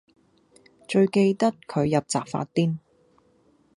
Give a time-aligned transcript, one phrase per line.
[0.87, 2.79] 最記得佢入閘發癲